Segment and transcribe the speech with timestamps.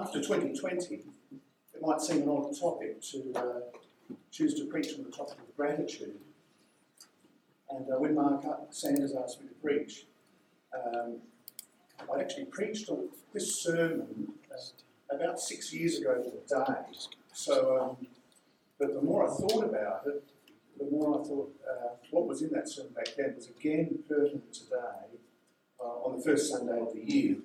[0.00, 5.10] after 2020, it might seem an odd topic to uh, choose to preach on the
[5.10, 6.18] topic of gratitude.
[7.70, 10.06] And uh, when Mark Sanders asked me to preach,
[10.74, 11.16] um,
[12.12, 16.98] I actually preached on this sermon uh, about six years ago to the day.
[17.32, 18.06] So, um,
[18.78, 20.24] but the more I thought about it,
[20.78, 24.52] the more I thought uh, what was in that sermon back then was again pertinent
[24.52, 25.18] today
[25.80, 27.36] uh, on the first Sunday of the year.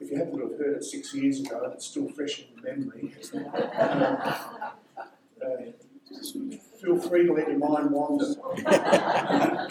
[0.00, 2.46] If you happen to have heard it six years ago and it's still fresh in
[2.54, 3.14] your memory,
[5.44, 5.56] uh,
[6.80, 8.24] feel free to let your mind wander.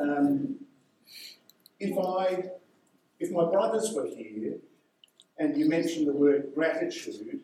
[0.00, 0.56] um,
[1.78, 2.50] if I,
[3.20, 4.56] if my brothers were here
[5.38, 7.40] and you mentioned the word gratitude,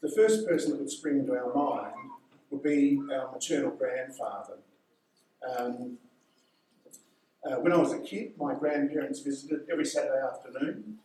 [0.00, 1.94] the first person that would spring into our mind
[2.50, 4.58] would be our maternal grandfather.
[5.58, 5.98] Um,
[7.46, 10.98] uh, when I was a kid, my grandparents visited every Saturday afternoon,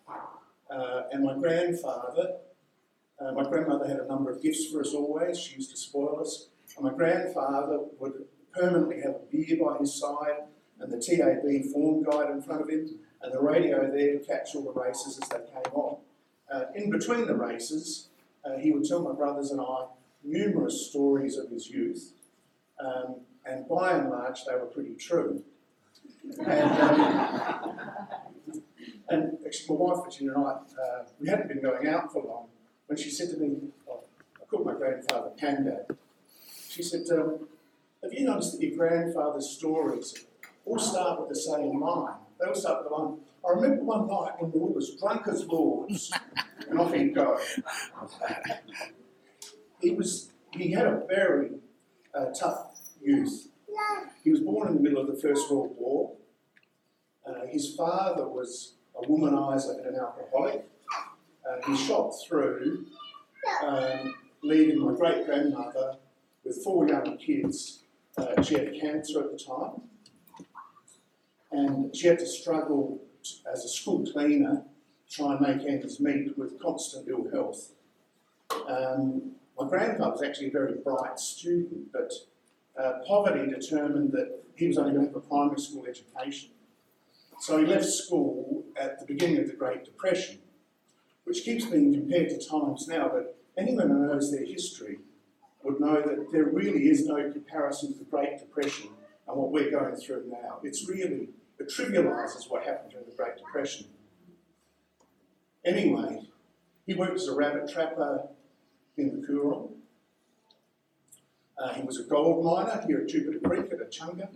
[0.69, 2.37] uh, and my grandfather,
[3.19, 5.37] uh, my grandmother had a number of gifts for us always.
[5.37, 9.93] She used to spoil us, and my grandfather would permanently have a beer by his
[9.93, 10.47] side
[10.79, 12.89] and the TAB form guide in front of him,
[13.21, 15.97] and the radio there to catch all the races as they came on.
[16.51, 18.09] Uh, in between the races,
[18.43, 19.85] uh, he would tell my brothers and I
[20.23, 22.13] numerous stories of his youth,
[22.79, 25.43] um, and by and large, they were pretty true.
[26.39, 27.79] And, um,
[29.09, 32.47] and actually, my wife, Virginia, and I, uh, we hadn't been going out for long
[32.87, 33.57] when she said to me,
[33.89, 34.03] oh,
[34.41, 35.95] I called my grandfather Pandad.
[36.69, 37.47] She said, um,
[38.03, 40.25] Have you noticed that your grandfather's stories
[40.65, 42.15] all start with the same line?
[42.39, 45.27] They all start with the line, I remember one night when we were as drunk
[45.27, 46.11] as lords,
[46.69, 47.39] and off he'd go.
[49.81, 51.51] he was he had a very
[52.13, 53.47] uh, tough youth.
[54.23, 56.15] He was born in the middle of the First World War.
[57.25, 60.65] Uh, his father was a womanizer and an alcoholic.
[61.47, 62.85] Uh, he shot through,
[63.63, 65.97] um, leaving my great grandmother
[66.43, 67.83] with four young kids.
[68.17, 69.81] Uh, she had cancer at the time,
[71.51, 73.01] and she had to struggle
[73.51, 74.63] as a school cleaner,
[75.09, 77.71] try and make ends meet with constant ill health.
[78.67, 82.11] Um, my grandfather was actually a very bright student, but
[82.81, 86.49] uh, poverty determined that he was only going to have a primary school education.
[87.39, 90.39] So he left school at the beginning of the Great Depression,
[91.23, 94.99] which keeps being compared to times now, but anyone who knows their history
[95.63, 98.89] would know that there really is no comparison to the Great Depression
[99.27, 100.59] and what we're going through now.
[100.63, 103.87] It's really, it trivialises what happened during the Great Depression.
[105.63, 106.23] Anyway,
[106.85, 108.27] he worked as a rabbit trapper
[108.97, 109.69] in the Coorong.
[111.61, 114.29] Uh, he was a gold miner here at Jupiter Creek at Echunga.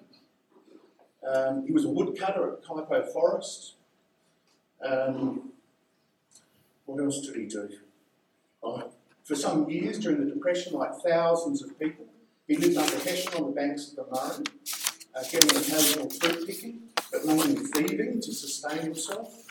[1.27, 3.73] Um, he was a woodcutter at Kuitpo Forest.
[4.87, 5.51] Um,
[6.85, 7.67] what else did he do?
[8.61, 8.91] Oh,
[9.23, 12.05] for some years during the Depression, like thousands of people,
[12.47, 14.43] he lived under Hessian on the banks of the Murray,
[15.15, 16.81] uh, getting occasional fruit picking,
[17.11, 19.47] but mainly thieving to sustain himself.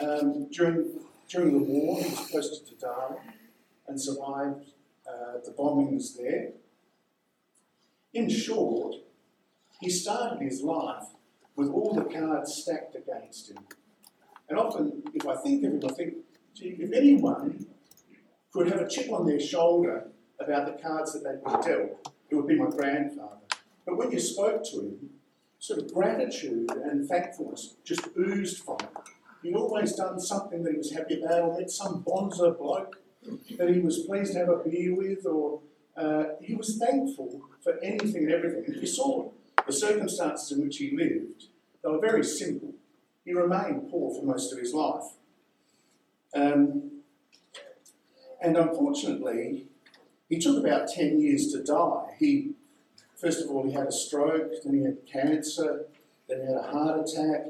[0.00, 0.90] Um, during,
[1.28, 3.18] during the war, he was posted to Darwin
[3.86, 4.64] and survived
[5.06, 6.52] uh, the bombings there.
[8.12, 8.96] In short,
[9.80, 11.04] he started his life
[11.56, 13.58] with all the cards stacked against him.
[14.48, 16.14] And often, if I think of him, I think,
[16.54, 17.66] gee, if anyone
[18.52, 20.08] could have a chip on their shoulder
[20.38, 23.40] about the cards that they'd been dealt, it would be my grandfather.
[23.86, 25.10] But when you spoke to him,
[25.58, 28.88] sort of gratitude and thankfulness just oozed from him.
[29.42, 32.96] He'd always done something that he was happy about, or met some bonzo bloke
[33.56, 35.60] that he was pleased to have a beer with, or
[35.96, 38.64] uh, he was thankful for anything and everything.
[38.66, 39.30] And if you saw
[39.66, 41.44] the circumstances in which he lived,
[41.82, 42.74] they were very simple.
[43.24, 45.04] He remained poor for most of his life.
[46.34, 47.02] Um,
[48.40, 49.66] and unfortunately,
[50.28, 52.16] he took about 10 years to die.
[52.18, 52.52] He,
[53.20, 55.84] first of all, he had a stroke, then he had cancer,
[56.28, 57.46] then he had a heart attack,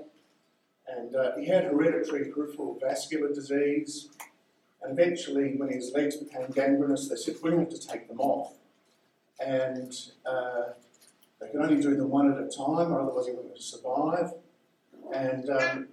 [0.89, 4.09] and uh, he had hereditary peripheral vascular disease.
[4.83, 8.55] And eventually, when his legs became gangrenous, they said, we have to take them off.
[9.39, 9.93] And
[10.27, 10.73] uh,
[11.41, 14.33] they could only do them one at a time, or otherwise he wouldn't survive.
[15.15, 15.89] And um,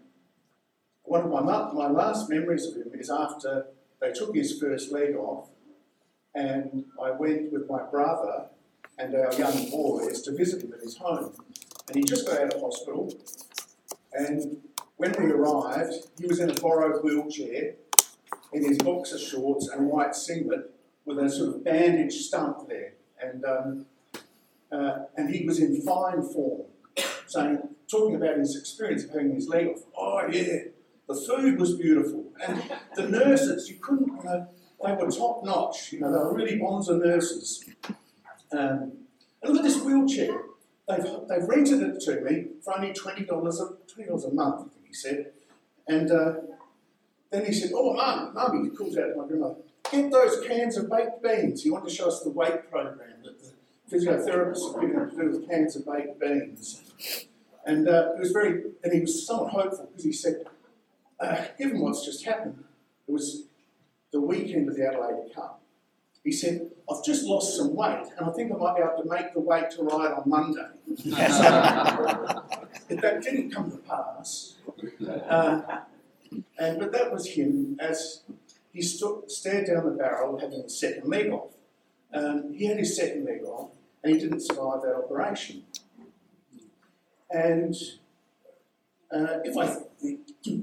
[1.04, 3.68] one of my, my last memories of him is after
[4.00, 5.50] they took his first leg off,
[6.34, 8.46] and I went with my brother
[8.98, 11.34] and our young boys to visit him at his home.
[11.88, 13.12] And he just got out of hospital,
[14.14, 14.62] and
[14.98, 17.74] when we arrived, he was in a borrowed wheelchair
[18.54, 20.72] in his boxer shorts and white singlet
[21.06, 22.94] with a sort of bandage stump there.
[23.22, 23.86] And, um,
[24.72, 26.63] uh, and he was in fine form,
[27.28, 27.60] saying,
[27.90, 29.81] talking about his experience of having his leg off.
[29.98, 30.63] Oh, yeah,
[31.07, 32.25] the food was beautiful.
[32.48, 32.63] And
[32.96, 34.48] the nurses, you couldn't, you know,
[34.84, 37.66] they were top notch, you know, they were really bonza nurses.
[38.52, 38.94] Um,
[39.42, 40.42] and look at this wheelchair.
[40.88, 44.88] They've, they've rented it to me for only $20 a, $20 a month, I think
[44.88, 45.31] he said.
[45.88, 46.34] And uh,
[47.31, 49.56] then he said, Oh, mum, mum, he calls out to my grandmother,
[49.92, 51.64] get those cans of baked beans.
[51.64, 55.40] He wanted to show us the weight program that the physiotherapists are given to do
[55.40, 56.84] with cans of baked beans.
[57.66, 60.46] And uh, it was very, and he was somewhat hopeful because he said,
[61.20, 62.64] uh, given what's just happened,
[63.08, 63.44] it was
[64.12, 65.62] the weekend of the Adelaide Cup.
[66.24, 69.10] He said, I've just lost some weight and I think I might be able to
[69.10, 70.68] make the weight to ride on Monday.
[70.98, 71.14] so,
[72.90, 74.56] that didn't come to pass.
[75.30, 75.62] Uh,
[76.58, 78.24] and, but that was him as
[78.72, 81.52] he stood, stared down the barrel having the second leg off.
[82.14, 83.72] Um, he had his second leg off
[84.04, 85.64] and he didn't survive that operation.
[87.30, 87.76] And
[89.12, 89.78] uh, if I,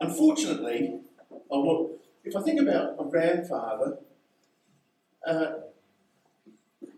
[0.00, 1.00] unfortunately,
[2.24, 3.98] if I think about my grandfather,
[5.26, 5.52] uh,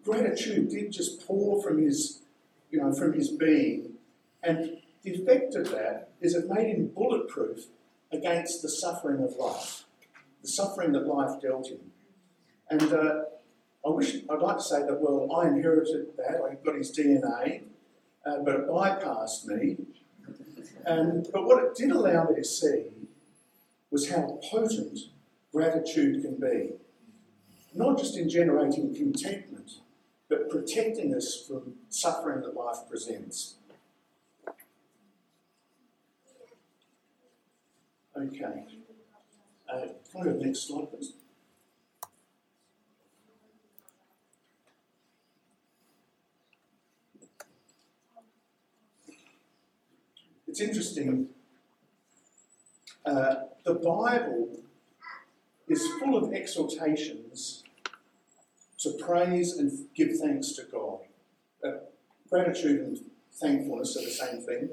[0.04, 2.22] gratitude did just pour from his,
[2.70, 3.94] you know, from his being,
[4.42, 7.66] and the effect of that is it made him bulletproof
[8.12, 9.84] against the suffering of life,
[10.42, 11.92] the suffering that life dealt him.
[12.70, 13.22] And uh,
[13.86, 16.42] I wish I'd like to say that well, I inherited that.
[16.42, 17.62] I got his DNA,
[18.26, 19.76] uh, but it bypassed me.
[20.84, 22.86] And but what it did allow me to see
[23.90, 24.98] was how potent
[25.52, 26.72] gratitude can be,
[27.74, 29.72] not just in generating contentment,
[30.28, 33.57] but protecting us from suffering that life presents.
[38.18, 38.64] Okay.
[39.72, 39.80] Uh,
[40.10, 41.12] can to the next slide, please?
[50.48, 51.28] It's interesting.
[53.06, 53.34] Uh,
[53.64, 54.48] the Bible
[55.68, 57.62] is full of exhortations
[58.78, 61.00] to praise and give thanks to God.
[61.62, 61.78] Uh,
[62.28, 62.98] gratitude and
[63.32, 64.70] thankfulness are the same thing.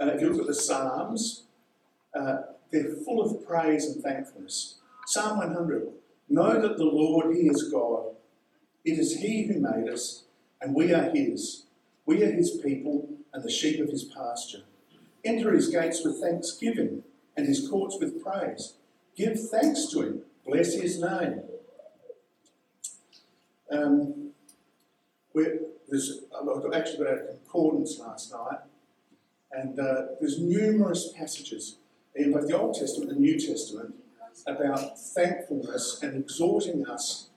[0.00, 1.45] Uh, if you look at the Psalms,
[2.16, 4.76] uh, they're full of praise and thankfulness.
[5.06, 5.88] Psalm 100
[6.28, 8.16] Know that the Lord, He is God.
[8.84, 10.24] It is He who made us,
[10.60, 11.66] and we are His.
[12.04, 14.62] We are His people and the sheep of His pasture.
[15.24, 17.04] Enter His gates with thanksgiving
[17.36, 18.74] and His courts with praise.
[19.16, 20.22] Give thanks to Him.
[20.44, 21.42] Bless His name.
[23.70, 24.30] Um,
[25.88, 28.60] there's, I've actually got out a concordance last night,
[29.52, 31.76] and uh, there's numerous passages
[32.16, 33.94] in both the Old Testament and the New Testament
[34.46, 37.28] about thankfulness and exhorting us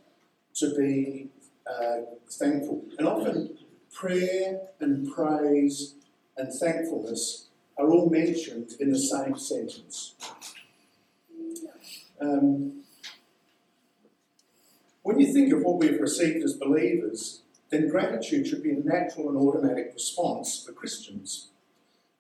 [0.56, 1.30] to be
[1.68, 2.84] uh, thankful.
[2.98, 3.58] And often
[3.94, 5.96] prayer and praise
[6.38, 7.48] and thankfulness
[7.78, 10.16] are all mentioned in the same sentence.
[12.22, 12.84] Um,
[15.04, 19.30] when you think of what we've received as believers, then gratitude should be a natural
[19.30, 21.50] and automatic response for Christians.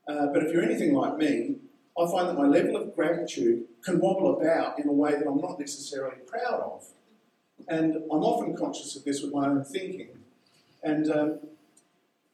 [0.07, 1.57] Uh, but if you're anything like me,
[1.99, 5.41] I find that my level of gratitude can wobble about in a way that I'm
[5.41, 6.85] not necessarily proud of.
[7.67, 10.09] And I'm often conscious of this with my own thinking.
[10.81, 11.39] And um,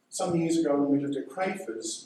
[0.10, 2.06] some years ago, when we lived at Crafers,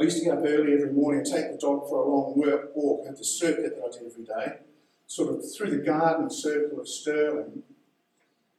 [0.00, 2.70] I used to get up early every morning take the dog for a long work,
[2.74, 4.58] walk at the circuit that I did every day,
[5.06, 7.62] sort of through the garden circle of Stirling,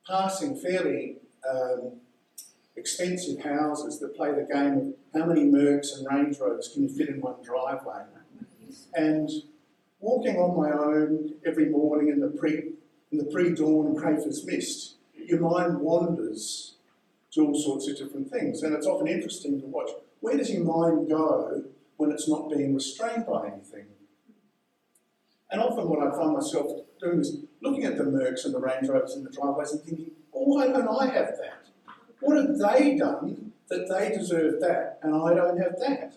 [0.08, 1.18] passing fairly
[1.50, 1.94] um,
[2.76, 6.90] expensive houses that play the game of how many Mercs and Range Rovers can you
[6.90, 8.04] fit in one driveway.
[8.96, 9.30] And
[10.00, 12.74] walking on my own every morning in the pre
[13.12, 16.78] in the pre-dawn Crafers mist, your mind wanders
[17.32, 18.64] to all sorts of different things.
[18.64, 21.64] And it's often interesting to watch where does your mind go
[21.98, 23.86] when it's not being restrained by anything?
[25.52, 28.88] And often what I find myself doing is looking at the Mercs and the Range
[28.88, 31.68] Rovers and the driveways and thinking, oh, why don't I have that?
[32.24, 36.16] What have they done that they deserve that and I don't have that?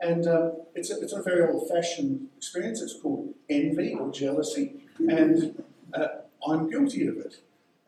[0.00, 2.80] And um, it's, a, it's a very old fashioned experience.
[2.82, 4.88] It's called envy or jealousy.
[4.98, 5.62] And
[5.94, 6.08] uh,
[6.46, 7.36] I'm guilty of it.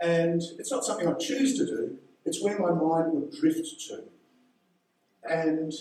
[0.00, 4.04] And it's not something I choose to do, it's where my mind would drift to.
[5.28, 5.73] And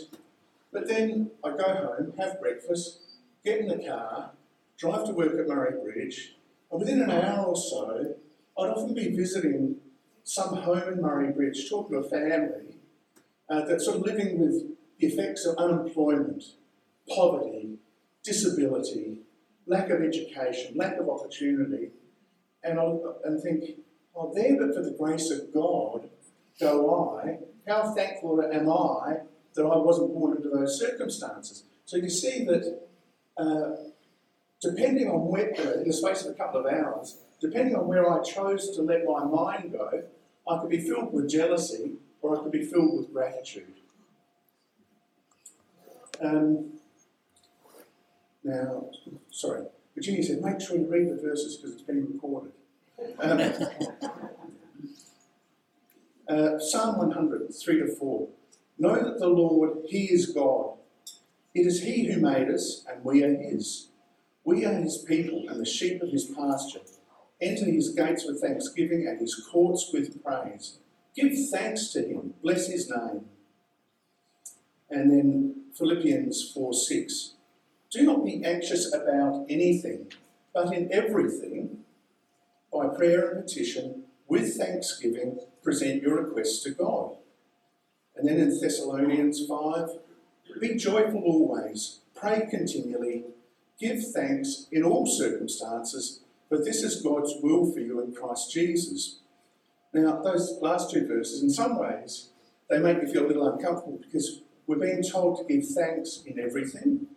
[0.71, 2.99] but then I go home, have breakfast,
[3.45, 4.31] get in the car,
[4.77, 6.35] drive to work at Murray Bridge,
[6.71, 8.15] and within an hour or so,
[8.57, 9.75] I'd often be visiting
[10.23, 12.75] some home in Murray Bridge, talking to a family
[13.49, 14.63] uh, that's sort of living with
[14.99, 16.43] the effects of unemployment,
[17.09, 17.77] poverty,
[18.23, 19.19] disability,
[19.65, 21.89] lack of education, lack of opportunity,
[22.63, 23.63] and I'll, and think,
[24.15, 26.09] oh, there but for the grace of God
[26.59, 27.39] go I.
[27.67, 29.17] How thankful am I
[29.55, 31.63] that I wasn't born into those circumstances?
[31.85, 32.81] So you see that
[33.37, 33.71] uh,
[34.61, 38.23] depending on where, in the space of a couple of hours, depending on where I
[38.23, 40.03] chose to let my mind go,
[40.49, 43.73] I could be filled with jealousy or I could be filled with gratitude.
[46.21, 46.79] Um,
[48.45, 48.85] now,
[49.29, 52.53] sorry, Virginia said, make sure you read the verses because it's being recorded.
[53.19, 53.39] Um,
[56.29, 58.27] uh, Psalm 100, 3 to 4.
[58.79, 60.77] Know that the Lord, He is God.
[61.53, 63.89] It is He who made us, and we are His.
[64.45, 66.79] We are His people and the sheep of His pasture.
[67.43, 70.77] Enter His gates with thanksgiving and His courts with praise.
[71.15, 72.33] Give thanks to Him.
[72.41, 73.25] Bless His name.
[74.89, 77.33] And then Philippians 4 6.
[77.91, 80.11] Do not be anxious about anything,
[80.53, 81.79] but in everything,
[82.71, 87.17] by prayer and petition, with thanksgiving, present your requests to God.
[88.15, 89.89] And then in Thessalonians 5,
[90.59, 93.25] be joyful always, pray continually,
[93.79, 99.19] give thanks in all circumstances, for this is God's will for you in Christ Jesus.
[99.93, 102.29] Now, those last two verses, in some ways,
[102.69, 106.39] they make me feel a little uncomfortable because we're being told to give thanks in
[106.39, 107.07] everything,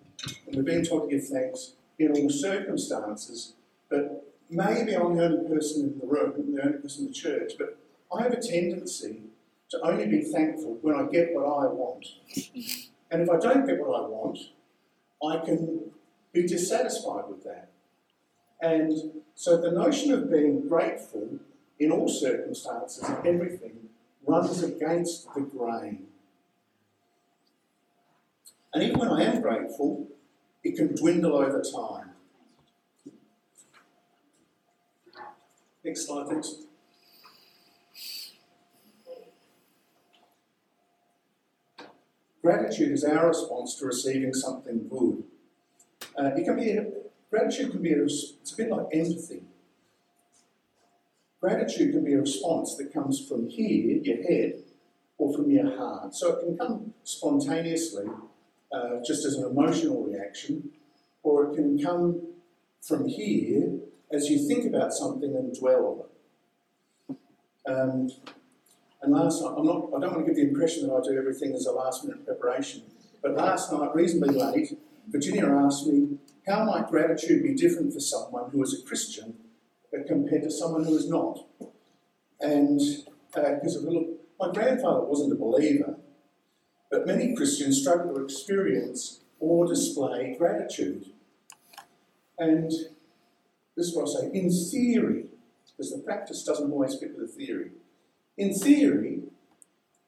[0.47, 3.55] and we're being told to give thanks in all circumstances.
[3.89, 7.53] But maybe I'm the only person in the room, the only person in the church,
[7.59, 7.79] but
[8.15, 9.23] I have a tendency
[9.71, 12.07] to only be thankful when I get what I want.
[13.11, 14.39] And if I don't get what I want,
[15.25, 15.91] I can
[16.33, 17.71] be dissatisfied with that.
[18.61, 21.39] And so the notion of being grateful
[21.79, 23.91] in all circumstances everything
[24.27, 26.07] runs against the grain.
[28.73, 30.09] And even when I am grateful,
[30.63, 32.11] it can dwindle over time.
[35.85, 36.57] Next slide, thanks.
[42.43, 45.25] Gratitude is our response to receiving something good.
[46.19, 46.79] Uh, it can be
[47.31, 49.43] gratitude can be a, it's a bit like empathy.
[51.41, 54.63] Gratitude can be a response that comes from here, your head,
[55.19, 56.15] or from your heart.
[56.15, 58.07] So it can come spontaneously,
[58.73, 60.71] uh, just as an emotional reaction,
[61.23, 62.23] or it can come
[62.81, 63.79] from here
[64.13, 66.07] as you think about something and dwell on it.
[67.69, 68.11] Um,
[69.03, 71.19] and last night, I'm not, I don't want to give the impression that I do
[71.19, 72.83] everything as a last minute preparation,
[73.23, 74.79] but last night, reasonably late,
[75.09, 79.35] Virginia asked me, how might gratitude be different for someone who is a Christian
[80.07, 81.47] compared to someone who is not?
[82.41, 82.81] And
[83.33, 83.91] because uh,
[84.39, 85.97] my grandfather wasn't a believer,
[86.91, 91.07] but many Christians struggle to experience or display gratitude.
[92.39, 92.71] And
[93.77, 95.27] this is what I say, in theory,
[95.77, 97.71] because the practice doesn't always fit with the theory,
[98.37, 99.23] in theory,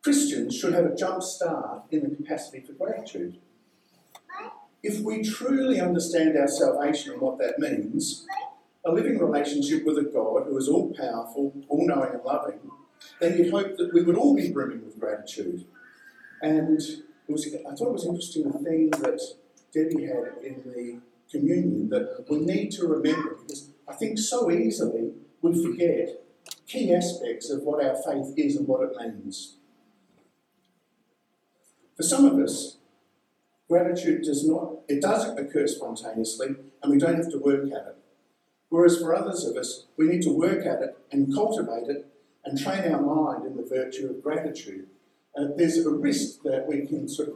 [0.02, 3.38] Christians should have a jump start in the capacity for gratitude.
[4.82, 8.26] If we truly understand our salvation and what that means,
[8.84, 12.60] a living relationship with a God who is all powerful, all knowing, and loving,
[13.20, 15.66] then you'd hope that we would all be brimming with gratitude.
[16.40, 16.80] And
[17.28, 19.20] was, I thought it was interesting the thing that
[19.72, 25.12] Debbie had in the communion that we need to remember because I think so easily
[25.42, 26.22] we forget
[26.66, 29.56] key aspects of what our faith is and what it means.
[31.96, 32.77] For some of us,
[33.68, 36.48] gratitude does not, it does occur spontaneously
[36.82, 37.96] and we don't have to work at it.
[38.70, 42.06] Whereas for others of us, we need to work at it and cultivate it
[42.44, 44.86] and train our mind in the virtue of gratitude.
[45.36, 47.34] Uh, there's a risk that we can sort of,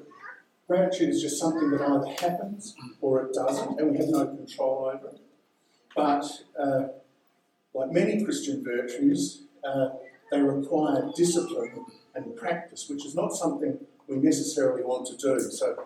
[0.66, 4.90] gratitude is just something that either happens or it doesn't, and we have no control
[4.94, 5.20] over it.
[5.94, 6.24] But
[6.58, 6.84] uh,
[7.74, 9.90] like many Christian virtues, uh,
[10.30, 11.84] they require discipline
[12.14, 15.40] and practice, which is not something we necessarily want to do.
[15.40, 15.76] So,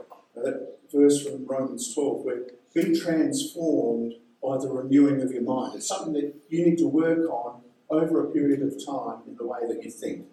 [0.42, 2.42] that verse from Romans 12, where
[2.76, 5.74] be transformed by the renewing of your mind.
[5.74, 9.46] It's something that you need to work on over a period of time in the
[9.46, 10.26] way that you think.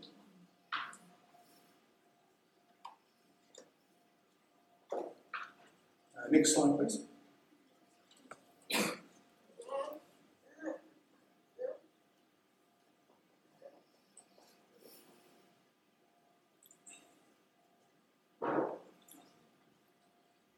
[4.91, 4.97] Uh,
[6.29, 6.99] next slide, please.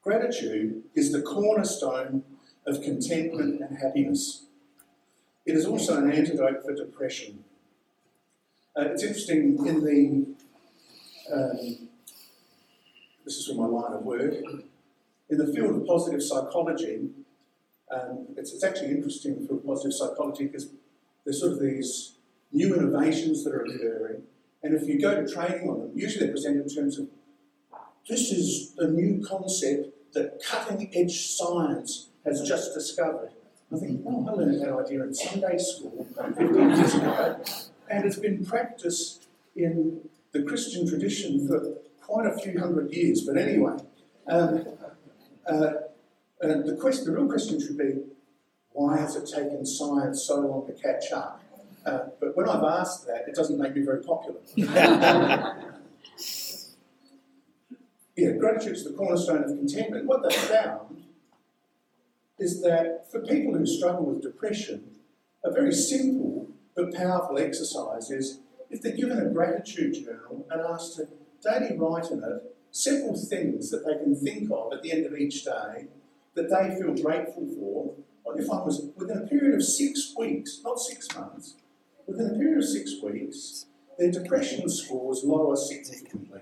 [0.05, 2.24] Gratitude is the cornerstone
[2.67, 4.45] of contentment and happiness.
[5.47, 7.43] It is also an antidote for depression.
[8.77, 10.27] Uh, it's interesting in the,
[11.33, 11.88] um,
[13.24, 14.35] this is from my line of work,
[15.27, 17.09] in the field of positive psychology,
[17.89, 20.69] um, it's, it's actually interesting for positive psychology because
[21.24, 22.13] there's sort of these
[22.51, 24.21] new innovations that are occurring,
[24.62, 27.07] and if you go to training on them, usually they're presented in terms of
[28.07, 33.29] this is a new concept that cutting edge science has just discovered.
[33.74, 37.43] I think, oh, I learned that idea in Sunday school 15 years ago,
[37.89, 43.22] and it's been practiced in the Christian tradition for quite a few hundred years.
[43.22, 43.77] But anyway,
[44.27, 44.65] um,
[45.48, 45.72] uh,
[46.41, 48.01] the, question, the real question should be
[48.72, 51.41] why has it taken science so long to catch up?
[51.86, 54.39] Uh, but when I've asked that, it doesn't make me very popular.
[58.15, 60.05] yeah, gratitude is the cornerstone of contentment.
[60.05, 61.03] What they found
[62.39, 64.95] is that for people who struggle with depression,
[65.43, 70.95] a very simple but powerful exercise is if they're given a gratitude journal and asked
[70.95, 71.07] to
[71.43, 75.15] daily write in it several things that they can think of at the end of
[75.15, 75.88] each day
[76.34, 77.93] that they feel grateful for,
[78.24, 81.55] what if I was within a period of six weeks, not six months,
[82.05, 83.67] within a period of six weeks,
[83.98, 86.41] their depression scores lower significantly.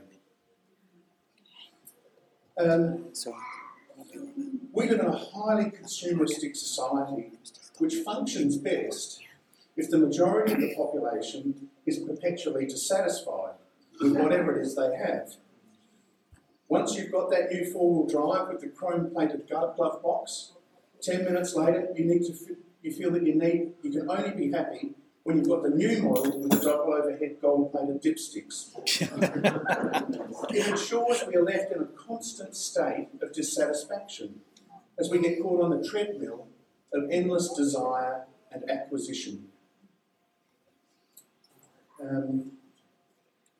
[2.55, 3.05] Um,
[4.72, 7.31] we live in a highly consumeristic society
[7.79, 9.22] which functions best
[9.75, 13.55] if the majority of the population is perpetually dissatisfied
[14.00, 15.33] with whatever it is they have.
[16.67, 20.51] Once you've got that new four-wheel drive with the chrome-plated glove box,
[21.01, 22.33] ten minutes later you need to
[22.83, 24.93] you feel that you need you can only be happy
[25.24, 28.72] when you've got the new model with the double overhead gold-plated dipsticks.
[30.53, 34.42] it ensures we are left in a constant state of dissatisfaction
[35.00, 36.48] as we get caught on the treadmill
[36.94, 39.48] of endless desire and acquisition.
[42.01, 42.51] Um,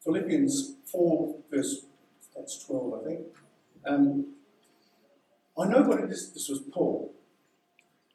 [0.04, 1.86] Philippians 4, verse
[2.36, 3.20] that's 12, I think.
[3.86, 4.34] Um,
[5.58, 7.14] I know what it is, this was Paul.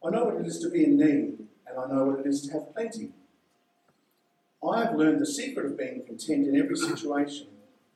[0.04, 2.42] I know what it is to be in need, and I know what it is
[2.42, 3.12] to have plenty.
[4.66, 7.46] I have learned the secret of being content in every situation,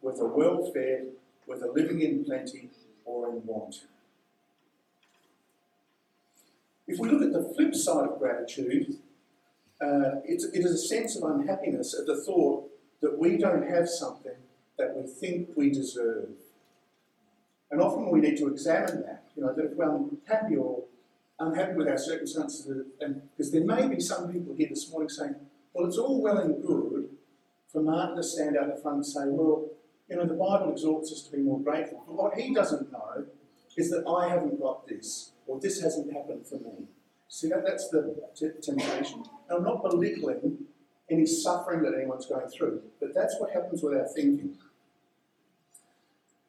[0.00, 1.08] whether well fed,
[1.46, 2.70] whether living in plenty
[3.04, 3.84] or in want.
[6.86, 8.96] If we look at the flip side of gratitude,
[9.80, 12.70] uh, it is a sense of unhappiness at the thought
[13.00, 14.36] that we don't have something
[14.78, 16.28] that we think we deserve.
[17.70, 20.84] And often we need to examine that, you know, that if we're unhappy or
[21.40, 25.34] unhappy with our circumstances, and because there may be some people here this morning saying,
[25.72, 27.08] well, it's all well and good
[27.72, 29.68] for Martin to stand out the front and say, well,
[30.08, 32.02] you know, the Bible exhorts us to be more grateful.
[32.06, 33.26] But what he doesn't know
[33.76, 36.86] is that I haven't got this, or this hasn't happened for me.
[37.28, 39.24] See, that, that's the t- temptation.
[39.48, 40.66] And I'm not belittling
[41.10, 44.58] any suffering that anyone's going through, but that's what happens with our thinking.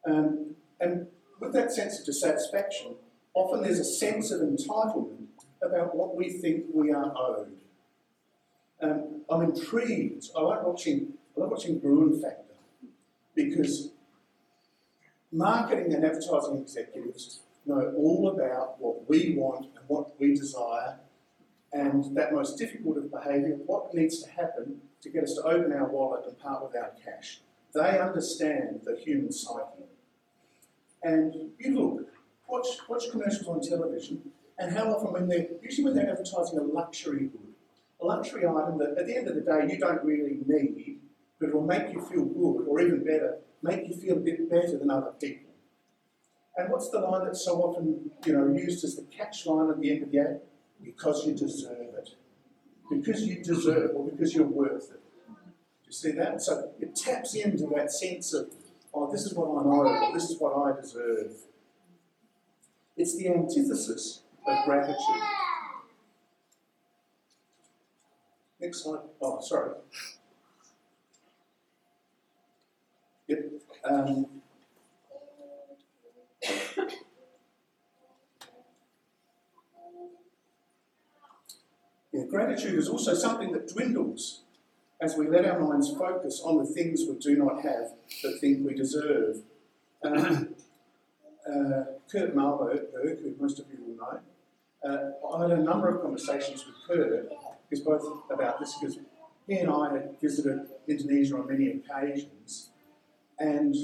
[0.06, 1.06] Um, and
[1.40, 2.96] with that sense of dissatisfaction,
[3.32, 5.28] often there's a sense of entitlement
[5.62, 7.56] about what we think we are owed.
[8.84, 10.26] Um, I'm intrigued.
[10.36, 11.14] I like watching.
[11.36, 12.54] I like watching Gruen Factor
[13.34, 13.90] because
[15.32, 20.98] marketing and advertising executives know all about what we want and what we desire,
[21.72, 25.72] and that most difficult of behaviour, what needs to happen to get us to open
[25.72, 27.40] our wallet and part with our cash.
[27.74, 29.84] They understand the human psyche.
[31.02, 32.08] And you look,
[32.46, 36.62] watch, watch commercials on television, and how often when they're, usually when they're advertising a
[36.62, 37.53] luxury good,
[38.04, 41.00] a luxury item that at the end of the day you don't really need,
[41.40, 44.48] but it will make you feel good, or even better, make you feel a bit
[44.50, 45.52] better than other people.
[46.56, 49.80] And what's the line that's so often, you know, used as the catch line at
[49.80, 50.40] the end of the ad?
[50.82, 52.10] Because you deserve it.
[52.90, 55.00] Because you deserve, it, or because you're worth it.
[55.86, 56.42] You see that?
[56.42, 58.50] So it taps into that sense of,
[58.92, 61.32] oh, this is what I'm owed, this is what I deserve.
[62.96, 65.43] It's the antithesis of gratitude.
[68.72, 69.00] Slide.
[69.20, 69.72] Oh, sorry.
[73.26, 73.50] Yep.
[73.84, 74.26] Um,
[82.12, 84.42] yeah, gratitude is also something that dwindles
[85.00, 88.66] as we let our minds focus on the things we do not have but think
[88.66, 89.42] we deserve.
[90.02, 90.54] Um,
[91.46, 94.20] uh, Kurt Malberg, who most of you will know,
[94.84, 97.30] uh, I had a number of conversations with Kurt
[97.70, 98.98] is both about this because
[99.46, 102.70] he and I had visited Indonesia on many occasions,
[103.38, 103.74] and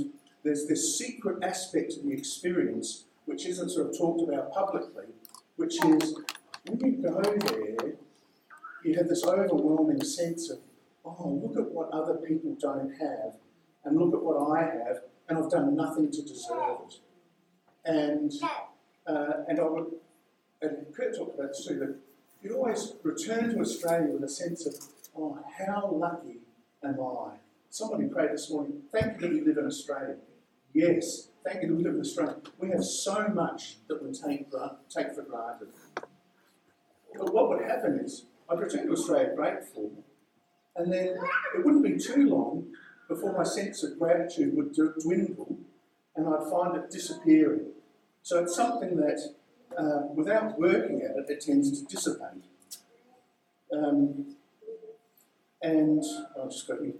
[0.42, 5.04] there's this secret aspect of the experience which isn't sort of talked about publicly,
[5.56, 6.18] which is
[6.66, 7.92] when you go there,
[8.84, 10.58] you have this overwhelming sense of,
[11.04, 13.36] oh, look at what other people don't have,
[13.84, 16.94] and look at what I have, and I've done nothing to deserve it.
[17.84, 18.32] And
[19.06, 19.92] uh, and I would,
[20.60, 21.96] and Kurt talked about this too,
[22.42, 24.74] you always return to Australia with a sense of,
[25.16, 26.38] oh, how lucky
[26.84, 27.36] am I?
[27.70, 30.16] Somebody prayed this morning, thank you that you live in Australia.
[30.72, 32.36] Yes, thank you to live in Australia.
[32.58, 34.50] We have so much that we take,
[34.88, 35.68] take for granted.
[37.16, 39.92] But what would happen is, I'd return to Australia grateful,
[40.76, 41.18] and then
[41.56, 42.66] it wouldn't be too long
[43.08, 45.58] before my sense of gratitude would dwindle
[46.16, 47.66] and I'd find it disappearing.
[48.22, 49.20] So it's something that,
[49.76, 52.44] uh, without working at it, it tends to dissipate.
[53.72, 54.36] Um,
[55.62, 56.02] and
[56.36, 56.94] I'll just go here.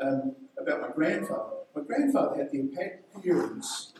[0.00, 1.50] Um, about my grandfather.
[1.74, 2.70] My grandfather had the
[3.16, 3.92] appearance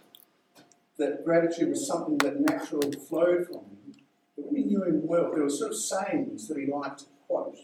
[0.97, 3.95] that gratitude was something that naturally flowed from him.
[4.37, 7.05] But when he knew him well, there were sort of sayings that he liked to
[7.27, 7.57] quote.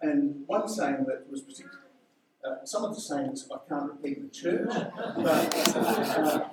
[0.00, 1.78] And one saying that was particularly
[2.44, 6.48] uh, some of the sayings I can't repeat in church, but uh,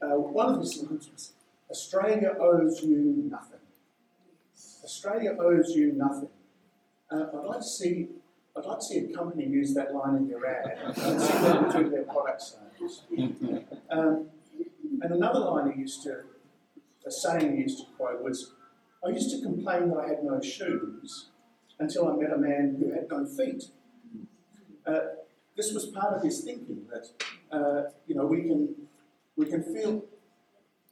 [0.00, 1.32] uh, one of the sayings was
[1.70, 3.60] Australia owes you nothing.
[4.84, 6.30] Australia owes you nothing.
[7.10, 8.08] Uh, I'd like to see
[8.56, 11.84] I'd like to see a company use that line in their ad and see they
[11.84, 13.04] do their product sales.
[13.90, 14.28] Um,
[15.00, 16.22] and another line he used to,
[17.06, 18.54] a saying he used to quote was,
[19.04, 21.28] I used to complain that I had no shoes
[21.78, 23.64] until I met a man who had no feet.
[24.84, 25.00] Uh,
[25.56, 28.74] this was part of his thinking that uh, you know we can
[29.38, 30.04] we can feel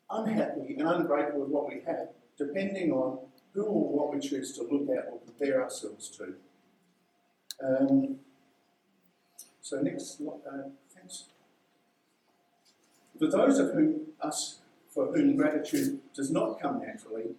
[0.09, 3.19] unhappy and ungrateful with what we have, depending on
[3.53, 6.35] who or what we choose to look at or compare ourselves to.
[7.63, 8.17] Um,
[9.61, 11.25] so next, uh, thanks.
[13.19, 17.35] For those of whom us for whom gratitude does not come naturally,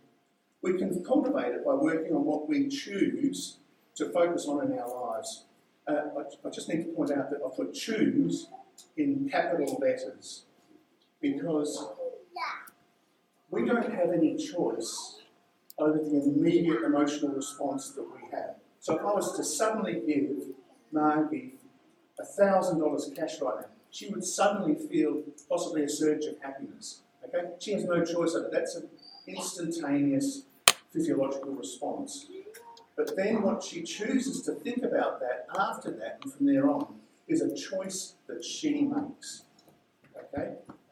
[0.61, 3.57] we can cultivate it by working on what we choose
[3.95, 5.45] to focus on in our lives.
[5.87, 8.49] Uh, I, I, just need to point out that I put choose
[8.97, 10.43] in capital letters
[11.21, 11.87] because
[13.49, 15.21] we don't have any choice
[15.77, 18.55] over the immediate emotional response that we have.
[18.79, 20.37] So if I was to suddenly give
[20.91, 21.53] Margie
[22.19, 27.01] $1,000 cash right now, she would suddenly feel possibly a surge of happiness.
[27.25, 27.49] Okay?
[27.59, 28.51] She has no choice over it.
[28.51, 28.89] That's an
[29.27, 30.43] instantaneous
[30.91, 32.27] physiological response.
[32.95, 36.95] But then what she chooses to think about that after that and from there on
[37.27, 39.43] is a choice that she makes.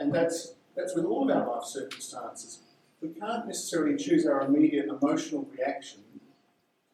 [0.06, 2.60] And that's that's with all of our life circumstances.
[3.02, 6.04] We can't necessarily choose our immediate emotional reaction,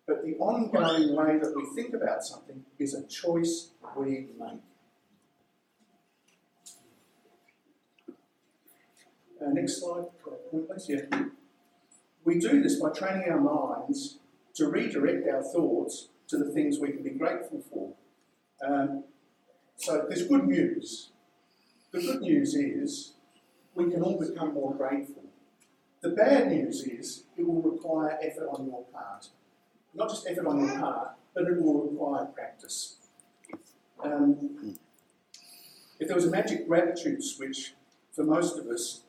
[0.07, 4.61] but the ongoing way that we think about something is a choice we make.
[9.41, 10.05] Uh, next slide,
[10.49, 10.85] please.
[10.87, 11.23] Yeah.
[12.23, 14.19] We do this by training our minds
[14.53, 17.93] to redirect our thoughts to the things we can be grateful for.
[18.65, 19.03] Um,
[19.75, 21.10] so there's good news.
[21.91, 23.13] The good news is
[23.75, 25.23] we can all become more grateful.
[26.01, 29.27] The bad news is it will require effort on your part.
[29.93, 32.95] Not just effort on your part, but it will require practice.
[34.01, 34.77] Um,
[35.99, 37.73] if there was a magic gratitude switch
[38.13, 39.01] for most of us,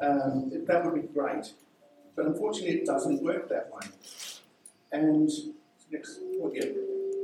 [0.00, 1.52] um, that would be great.
[2.16, 3.90] But unfortunately, it doesn't work that way.
[4.90, 5.30] And
[5.90, 6.66] next, well, yeah,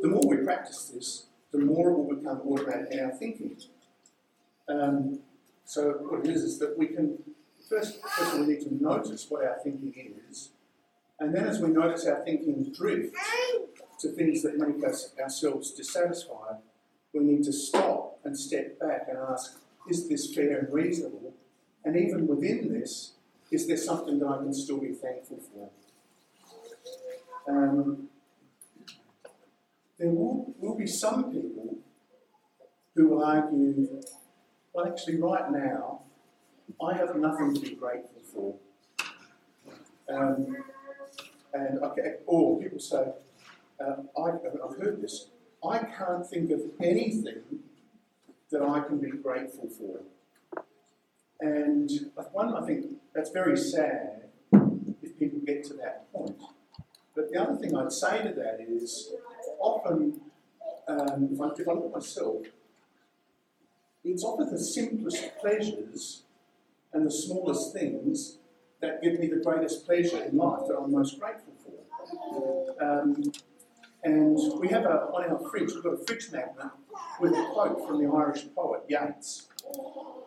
[0.03, 3.57] the more we practice this, the more it will become automatic in our thinking.
[4.71, 5.21] Um,
[5.65, 7.19] so what it is is that we can
[7.69, 10.51] first, first we need to notice what our thinking is,
[11.19, 13.15] and then as we notice our thinking drift
[14.01, 16.57] to things that make us ourselves dissatisfied,
[17.13, 21.35] we need to stop and step back and ask, is this fair and reasonable?
[21.85, 23.13] And even within this,
[23.51, 25.71] is there something that I can still be thankful for?
[27.49, 28.09] Um,
[29.99, 31.77] there will, will be some people
[32.95, 34.03] who will argue,
[34.73, 36.03] well, actually, right now,
[36.83, 38.55] I have nothing to be grateful for.
[40.09, 40.57] Um,
[41.53, 43.13] and okay, or people say,
[43.81, 45.29] uh, I, I've heard this,
[45.67, 47.43] I can't think of anything
[48.51, 50.01] that I can be grateful for.
[51.41, 51.91] And
[52.33, 54.25] one, I think that's very sad
[55.03, 56.37] if people get to that point.
[57.15, 59.13] But the other thing I'd say to that is
[59.59, 60.21] often,
[60.87, 62.47] um, if, I, if I look at myself,
[64.05, 66.23] it's often the simplest pleasures
[66.93, 68.39] and the smallest things
[68.81, 72.83] that give me the greatest pleasure in life that I'm most grateful for.
[72.83, 73.23] Um,
[74.03, 76.73] and we have a, on our fridge, we've got a fridge magnet
[77.21, 79.49] with a quote from the Irish poet Yeats.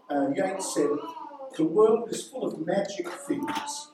[0.10, 0.90] Uh, Yeats said,
[1.58, 3.92] The world is full of magic things,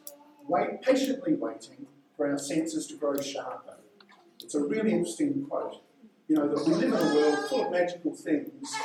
[0.47, 1.87] wait, patiently waiting
[2.17, 3.77] for our senses to grow sharper.
[4.43, 5.81] It's a really interesting quote.
[6.27, 8.75] You know, that we live in a world full of magical things,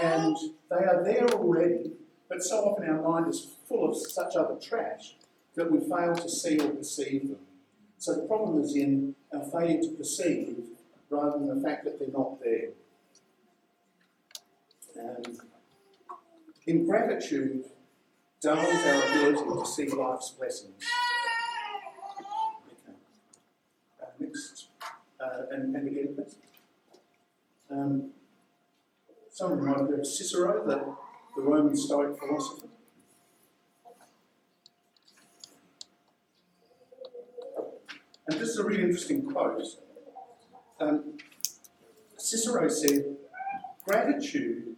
[0.00, 0.36] and
[0.70, 1.92] they are there already,
[2.28, 5.16] but so often our mind is full of such other trash
[5.54, 7.38] that we fail to see or perceive them.
[7.98, 10.56] So the problem is in our failure to perceive
[11.10, 12.70] rather than the fact that they're not there.
[14.98, 15.38] Um,
[16.66, 17.64] ingratitude
[18.40, 20.82] dulls our ability to see life's blessings.
[22.70, 22.96] Okay.
[24.02, 24.68] Uh, next,
[25.20, 26.36] uh, and, and again, please.
[27.70, 28.10] Um,
[29.40, 30.94] might have heard of Cicero, the,
[31.34, 32.68] the Roman Stoic philosopher.
[38.28, 39.62] And this is a really interesting quote.
[40.80, 41.18] Um,
[42.16, 43.16] Cicero said,
[43.84, 44.76] Gratitude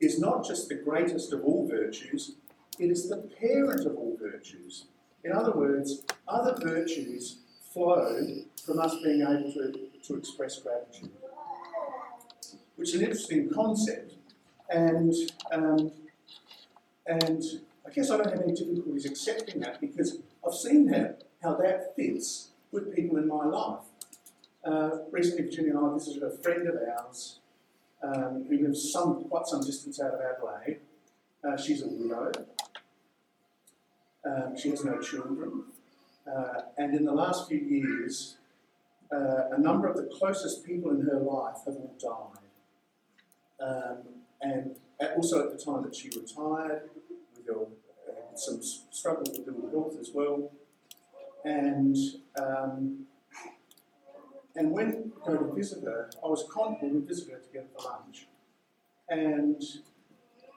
[0.00, 2.36] is not just the greatest of all virtues,
[2.78, 4.86] it is the parent of all virtues.
[5.24, 7.38] In other words, other virtues
[7.72, 8.24] flow
[8.64, 9.72] from us being able to,
[10.04, 11.10] to express gratitude,
[12.76, 14.14] which is an interesting concept.
[14.70, 15.12] And,
[15.52, 15.92] um,
[17.06, 17.42] and
[17.86, 21.10] I guess I don't have any difficulties accepting that because I've seen how,
[21.42, 23.84] how that fits with people in my life.
[24.64, 27.38] Uh, recently, Virginia and I visited a friend of ours
[28.02, 30.80] um, who lives some, quite some distance out of Adelaide.
[31.44, 32.32] Uh, she's a widow.
[34.24, 35.64] Um, she has no children.
[36.26, 38.38] Uh, and in the last few years,
[39.12, 42.45] uh, a number of the closest people in her life have all died.
[43.60, 43.98] Um,
[44.40, 44.76] and
[45.16, 46.90] also at the time that she retired,
[47.36, 50.50] with her, uh, some struggles with her health as well.
[51.44, 51.96] And
[52.38, 53.06] um,
[54.56, 57.90] and when I go to visit her, I was confident we visited her together for
[57.90, 58.26] lunch.
[59.08, 59.62] And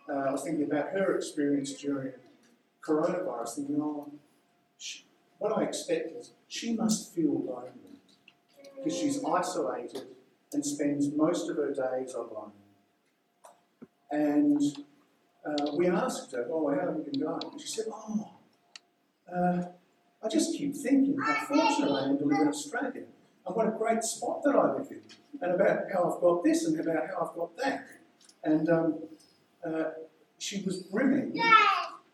[0.09, 2.13] uh, I was thinking about her experience during
[2.81, 4.11] coronavirus, thinking, oh,
[4.77, 5.03] she,
[5.37, 7.99] what I expect is she must feel lonely
[8.77, 10.07] because she's isolated
[10.53, 12.53] and spends most of her days alone.
[14.11, 14.61] And
[15.45, 17.41] uh, we asked her, oh, how have you been going?
[17.51, 18.31] And she said, oh,
[19.33, 19.63] uh,
[20.23, 23.03] I just keep thinking how fortunate I am to live in Australia
[23.45, 25.01] and what a great spot that I live in,
[25.41, 27.85] and about how I've got this and about how I've got that.
[28.43, 28.99] And um,
[29.65, 29.83] uh,
[30.37, 31.39] she was brimming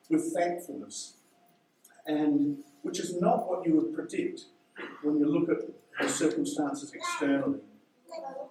[0.10, 1.18] with thankfulness,
[2.06, 4.42] and which is not what you would predict
[5.02, 5.66] when you look at
[6.00, 7.60] the circumstances externally.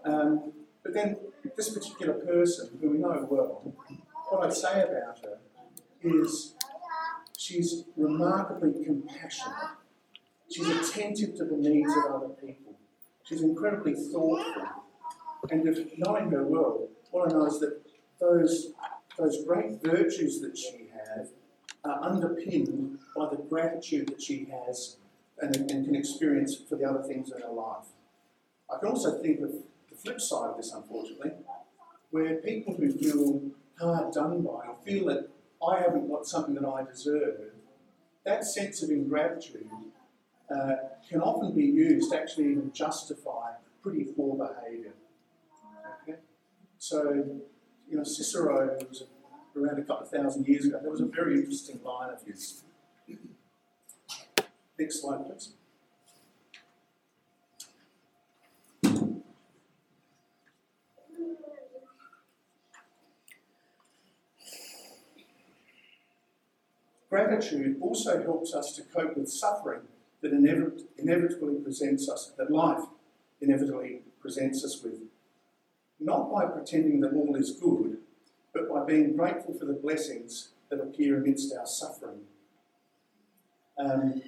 [0.05, 0.53] Um,
[0.83, 1.17] but then,
[1.57, 3.75] this particular person, who we know well,
[4.29, 5.39] what I'd say about her
[6.03, 6.55] is
[7.37, 9.55] she's remarkably compassionate.
[10.51, 12.75] She's attentive to the needs of other people.
[13.25, 14.69] She's incredibly thoughtful.
[15.51, 17.81] And if knowing her well, what I know is that
[18.21, 18.73] those,
[19.19, 21.33] those great virtues that she has
[21.85, 24.97] are underpinned by the gratitude that she has
[25.41, 27.87] and, and can experience for the other things in her life.
[28.73, 29.51] I can also think of
[29.95, 31.33] the flip side of this, unfortunately,
[32.11, 33.43] where people who feel
[33.79, 35.29] hard done by or feel that
[35.67, 37.41] I haven't got something that I deserve,
[38.25, 39.69] that sense of ingratitude
[40.55, 40.77] uh,
[41.09, 43.53] can often be used to actually even justify
[43.83, 44.93] pretty poor behaviour.
[46.03, 46.19] Okay?
[46.79, 47.13] So,
[47.89, 49.05] you know, Cicero was
[49.57, 50.79] around a couple of thousand years ago.
[50.81, 52.63] There was a very interesting line of his.
[54.79, 55.53] Next slide, please.
[67.15, 69.83] Gratitude also helps us to cope with suffering
[70.21, 72.83] that inevitably presents us, that life
[73.41, 74.99] inevitably presents us with,
[76.01, 77.99] not by pretending that all is good,
[78.53, 82.23] but by being grateful for the blessings that appear amidst our suffering.
[83.79, 84.21] Um,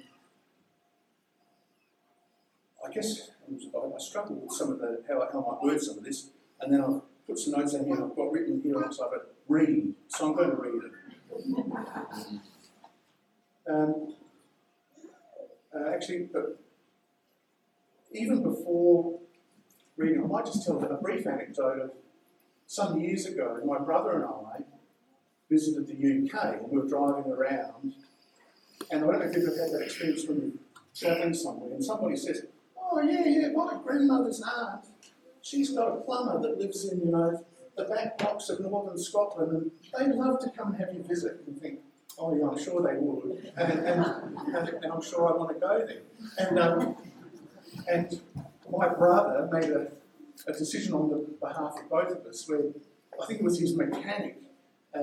[2.87, 6.29] I guess I struggle with some of the how, how I word some of this,
[6.61, 8.01] and then I've put some notes in here.
[8.01, 9.93] I've got written here alongside it, read.
[10.07, 12.41] So I'm going to read it.
[13.69, 14.15] Um,
[15.75, 16.59] uh, actually, but
[18.13, 19.19] even before
[19.97, 21.91] reading, I might just tell a brief anecdote of
[22.65, 24.63] some years ago, my brother and I
[25.49, 27.93] visited the UK and we were driving around.
[28.91, 30.51] And I don't know if you've ever had that experience when you're
[30.95, 32.45] travelling somewhere and somebody says,
[32.77, 34.85] Oh, yeah, yeah, my grandmother's aunt,
[35.41, 39.51] she's got a plumber that lives in, you know, the back blocks of northern Scotland
[39.51, 41.79] and they'd love to come and have you visit and think,
[42.19, 43.53] Oh, yeah, I'm sure they would.
[43.55, 44.05] And, and,
[44.55, 46.01] and, and I'm sure I want to go there.
[46.39, 46.95] And, um,
[47.87, 48.19] and
[48.71, 49.91] my brother made a,
[50.47, 52.61] a decision on the behalf of both of us where
[53.21, 54.41] I think it was his mechanic
[54.95, 54.99] uh,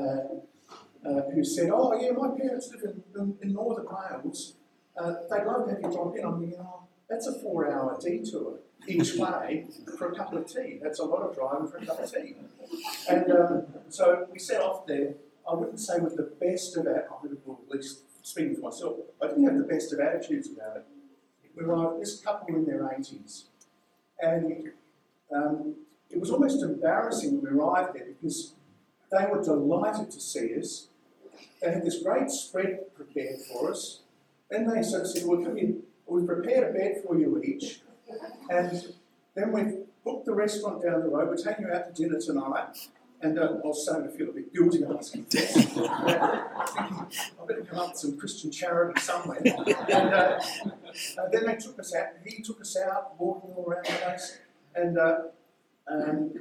[1.07, 4.55] uh, who said, Oh, yeah, my parents live in, in, in Northern Wales.
[4.96, 6.24] Uh, they'd love to have you drop in.
[6.24, 10.81] I'm thinking, Oh, that's a four hour detour each way for a cup of tea.
[10.83, 12.35] That's a lot of driving for a cup of tea.
[13.09, 15.14] And um, so we set off there
[15.51, 19.45] I wouldn't say with the best of would at least speaking for myself, I didn't
[19.45, 20.87] have the best of attitudes about it.
[21.57, 23.45] We were this couple in their 80s,
[24.21, 24.71] and
[25.35, 25.77] um,
[26.11, 28.55] it was almost embarrassing when we arrived there because
[29.11, 30.89] They were delighted to see us.
[31.61, 34.01] They had this great spread prepared for us.
[34.51, 35.75] Then they sort of said, Well, come here,
[36.07, 37.81] we've prepared a bed for you each.
[38.51, 38.95] And
[39.35, 41.29] then we've booked the restaurant down the road.
[41.29, 42.77] We're taking you out to dinner tonight.
[43.25, 45.53] And uh, I was starting to feel a bit guilty asking this.
[45.55, 47.07] thinking, I
[47.49, 49.41] better come up with some Christian charity somewhere.
[49.43, 50.39] And uh,
[51.33, 52.09] then they took us out.
[52.25, 54.39] He took us out, walking all around the place.
[54.77, 55.17] And uh,
[55.89, 56.35] um,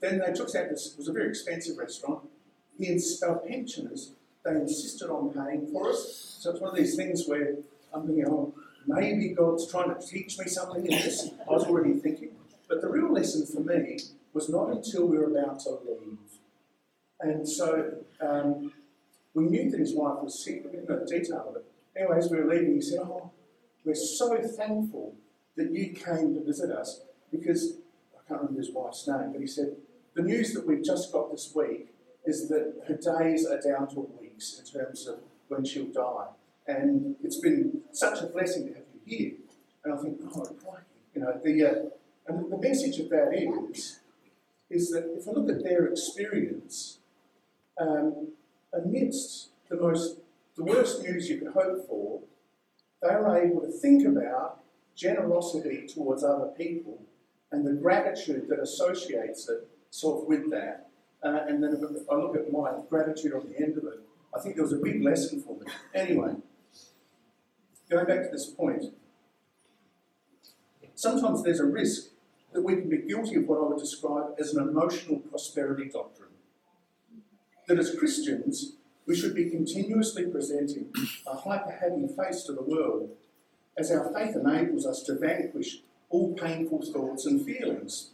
[0.00, 0.68] then they took us out.
[0.68, 2.28] This was a very expensive restaurant.
[2.76, 4.12] He ins- our pensioners,
[4.44, 6.38] they insisted on paying for us.
[6.40, 7.54] So it's one of these things where
[7.94, 8.52] I'm thinking, oh,
[8.86, 11.30] maybe God's trying to teach me something in this.
[11.48, 12.30] I was already thinking.
[12.68, 14.00] But the real lesson for me
[14.36, 16.18] was not until we were about to leave.
[17.20, 18.70] And so um,
[19.32, 20.62] we knew that his wife was sick.
[20.62, 21.64] We didn't know the detail of it.
[21.96, 23.30] Anyway, as we were leaving, he said, Oh,
[23.82, 25.14] we're so thankful
[25.56, 27.00] that you came to visit us
[27.32, 27.78] because
[28.14, 29.74] I can't remember his wife's name, but he said,
[30.14, 31.94] The news that we've just got this week
[32.26, 36.26] is that her days are down to weeks in terms of when she'll die.
[36.66, 39.32] And it's been such a blessing to have you here.
[39.82, 40.78] And I think, oh.
[41.14, 41.74] You know, the, uh,
[42.28, 44.00] and the message of that is,
[44.70, 46.98] is that if I look at their experience,
[47.80, 48.28] um,
[48.72, 50.18] amidst the most,
[50.56, 52.20] the worst news you could hope for,
[53.02, 54.62] they were able to think about
[54.94, 57.02] generosity towards other people
[57.52, 60.88] and the gratitude that associates itself with that.
[61.22, 64.00] Uh, and then if I look at my gratitude on the end of it,
[64.34, 65.66] I think there was a big lesson for me.
[65.94, 66.34] Anyway,
[67.90, 68.84] going back to this point,
[70.94, 72.08] sometimes there's a risk
[72.56, 76.30] that we can be guilty of what I would describe as an emotional prosperity doctrine
[77.68, 80.90] that as Christians, we should be continuously presenting
[81.26, 83.10] a hyper happy face to the world
[83.76, 88.12] as our faith enables us to vanquish all painful thoughts and feelings.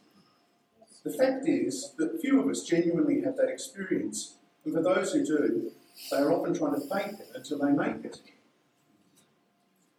[1.04, 5.24] The fact is that few of us genuinely have that experience, and for those who
[5.24, 5.70] do,
[6.10, 8.20] they are often trying to fake it until they make it.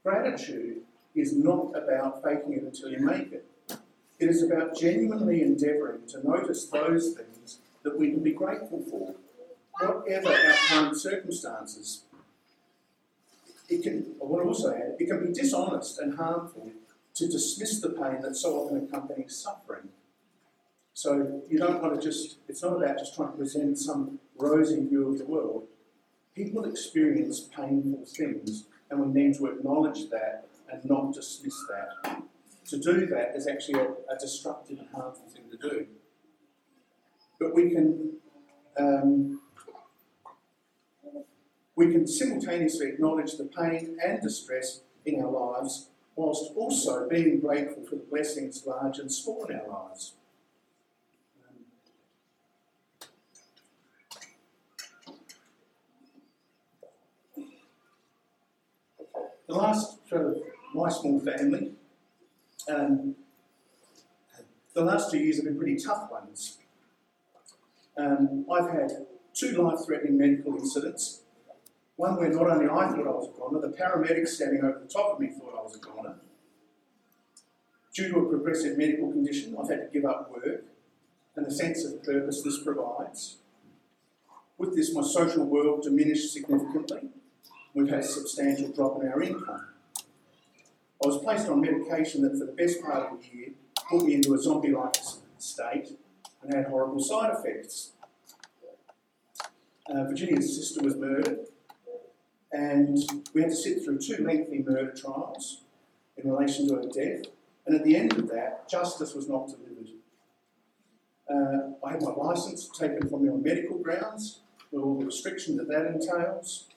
[0.04, 0.82] Gratitude
[1.16, 3.46] is not about faking it until you make it.
[4.20, 9.16] It is about genuinely endeavouring to notice those things that we can be grateful for
[9.80, 12.04] whatever our current circumstances.
[13.70, 16.72] It can, I want to also add, it can be dishonest and harmful
[17.16, 19.90] to dismiss the pain that so often accompanies suffering.
[20.94, 24.86] So you don't want to just, it's not about just trying to present some rosy
[24.86, 25.68] view of the world.
[26.36, 32.24] People experience painful things, and we need to acknowledge that and not dismiss that.
[32.70, 35.88] To do that is actually a, a destructive and harmful thing to do.
[37.40, 38.14] But we can
[38.78, 39.42] um,
[41.76, 47.84] we can simultaneously acknowledge the pain and distress in our lives whilst also being grateful
[47.84, 50.14] for the blessings large and small in our lives.
[59.48, 60.36] The last for
[60.74, 61.74] my small family,
[62.70, 63.16] um,
[64.74, 66.58] the last two years have been pretty tough ones.
[67.98, 68.92] Um, I've had
[69.34, 71.24] two life threatening medical incidents
[71.96, 74.92] one where not only I thought I was a goner, the paramedics standing over the
[74.92, 76.16] top of me thought I was a goner.
[77.94, 80.66] Due to a progressive medical condition, I've had to give up work
[81.36, 83.38] and the sense of purpose this provides.
[84.58, 87.10] With this, my social world diminished significantly.
[87.74, 89.66] We've had a substantial drop in our income.
[91.04, 93.50] I was placed on medication that, for the best part of the year,
[93.90, 94.96] put me into a zombie like
[95.38, 95.98] state
[96.42, 97.92] and had horrible side effects.
[99.90, 101.48] Uh, Virginia's sister was murdered,
[102.54, 102.98] and
[103.34, 105.64] we had to sit through two lengthy murder trials
[106.16, 107.26] in relation to her death.
[107.66, 109.90] And at the end of that, justice was not delivered.
[111.30, 114.40] Uh, I had my licence taken from me on medical grounds,
[114.72, 116.70] with all the restrictions that that entails.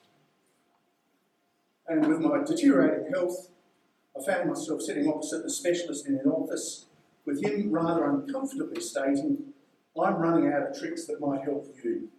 [1.87, 3.51] And with my deteriorating health,
[4.17, 6.85] I found myself sitting opposite the specialist in an office,
[7.25, 9.53] with him rather uncomfortably stating,
[9.99, 12.09] I'm running out of tricks that might help you.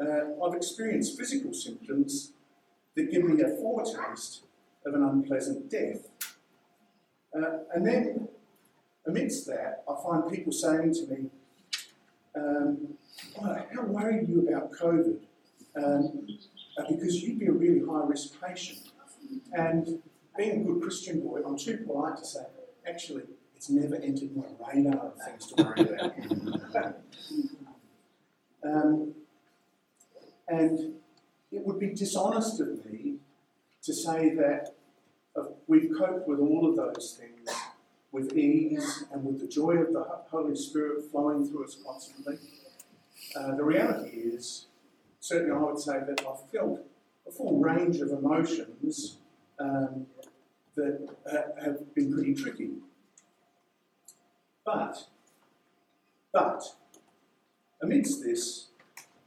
[0.00, 2.32] Uh, I've experienced physical symptoms
[2.94, 4.42] that give me a foretaste
[4.86, 6.08] of an unpleasant death.
[7.36, 8.28] Uh, and then,
[9.06, 11.30] amidst that, I find people saying to me,
[12.34, 12.94] um,
[13.42, 15.18] oh, How worried are you about COVID?
[15.76, 16.26] Um,
[16.78, 18.80] uh, because you'd be a really high risk patient.
[19.52, 20.00] And
[20.36, 22.40] being a good Christian boy, I'm too polite to say,
[22.86, 23.22] actually,
[23.54, 27.00] it's never entered my radar of things to worry about.
[28.64, 29.14] um,
[30.48, 30.94] and
[31.50, 33.16] it would be dishonest of me
[33.82, 34.74] to say that
[35.36, 37.48] uh, we've coped with all of those things
[38.12, 42.38] with ease and with the joy of the Holy Spirit flowing through us constantly.
[43.38, 44.66] uh, the reality is,
[45.20, 46.80] certainly I would say that I've felt
[47.26, 49.18] a full range of emotions
[49.58, 50.06] um,
[50.76, 52.70] that uh, have been pretty tricky.
[54.64, 55.08] But,
[56.32, 56.62] but,
[57.80, 58.68] amidst this,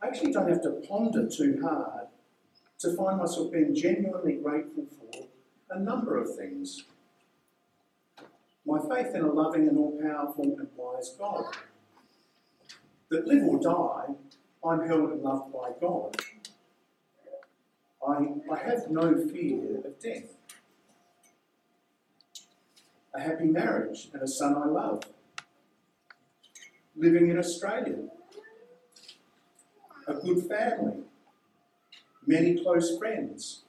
[0.01, 2.07] I actually don't have to ponder too hard
[2.79, 5.27] to find myself being genuinely grateful for
[5.71, 6.85] a number of things.
[8.65, 11.45] My faith in a loving and all powerful and wise God.
[13.09, 14.13] That live or die,
[14.63, 16.15] I'm held and loved by God.
[18.07, 20.38] I, I have no fear of death.
[23.15, 25.03] A happy marriage and a son I love.
[26.95, 28.07] Living in Australia.
[30.07, 31.03] A good family.
[32.25, 33.63] Many close friends.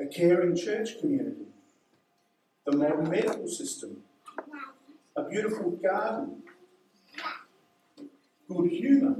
[0.00, 1.46] A caring church community.
[2.66, 4.02] The modern medical system.
[5.16, 6.42] A beautiful garden.
[8.48, 9.16] Good humour.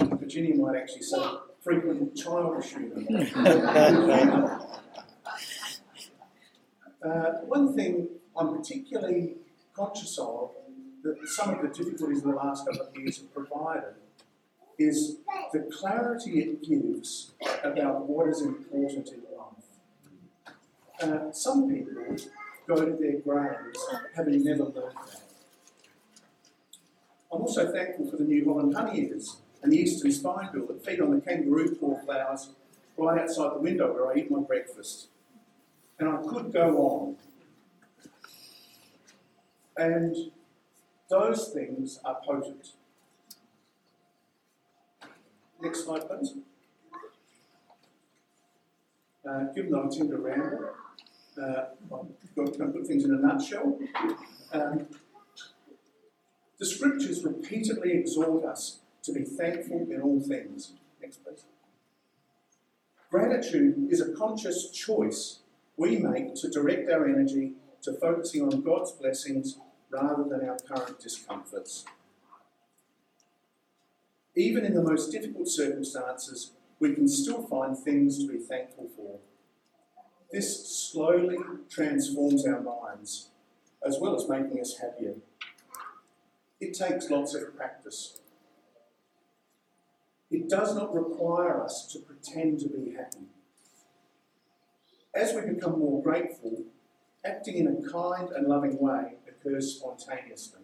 [0.00, 1.22] Virginia might actually say
[1.62, 4.60] frequent childish humour.
[7.04, 9.34] Uh, one thing I'm particularly
[9.74, 10.50] conscious of
[11.02, 13.94] that some of the difficulties in the last couple of years have provided
[14.78, 15.16] is
[15.52, 17.32] the clarity it gives
[17.64, 20.52] about what is important in life.
[21.02, 22.16] Uh, some people
[22.68, 25.22] go to their graves having never learned that.
[27.32, 31.00] I'm also thankful for the New Holland honey eaters and the eastern spinebill that feed
[31.00, 32.50] on the kangaroo paw flowers
[32.96, 35.08] right outside the window where I eat my breakfast.
[36.02, 37.16] And I could go on.
[39.76, 40.16] And
[41.08, 42.72] those things are potent.
[45.60, 46.34] Next slide, please.
[49.24, 50.70] Uh, given that I tend to ramble,
[51.40, 53.78] uh, I'm going to put things in a nutshell.
[54.52, 54.88] Um,
[56.58, 60.72] the scriptures repeatedly exhort us to be thankful in all things.
[61.00, 61.44] Next, please.
[63.08, 65.41] Gratitude is a conscious choice
[65.76, 67.52] we make to direct our energy
[67.82, 69.58] to focusing on God's blessings
[69.90, 71.84] rather than our current discomforts.
[74.34, 79.18] Even in the most difficult circumstances, we can still find things to be thankful for.
[80.30, 81.36] This slowly
[81.68, 83.28] transforms our minds,
[83.86, 85.16] as well as making us happier.
[86.60, 88.20] It takes lots of practice.
[90.30, 93.26] It does not require us to pretend to be happy.
[95.14, 96.64] As we become more grateful,
[97.24, 100.60] acting in a kind and loving way occurs spontaneously.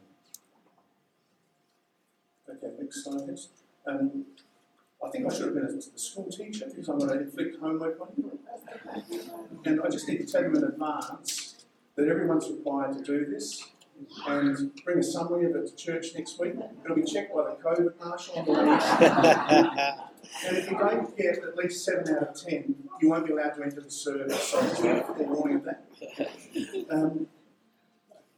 [2.48, 3.48] Okay, next slide, please.
[3.86, 4.24] Um,
[5.04, 8.00] I think I should have been a school teacher because I'm going to inflict homework
[8.00, 8.38] on you.
[9.64, 11.64] And I just need to tell you in advance
[11.96, 13.62] that everyone's required to do this
[14.26, 16.54] and bring a summary of it to church next week.
[16.84, 18.36] It'll be checked by the COVID marshal
[20.46, 23.54] and if you don't get at least 7 out of 10, you won't be allowed
[23.54, 24.42] to enter the service.
[24.42, 25.84] So just a warning of that.
[26.90, 27.26] Um,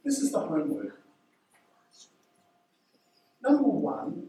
[0.03, 0.99] this is the homework.
[3.43, 4.27] Number one,